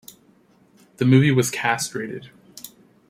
[0.97, 2.31] The movie was castrated.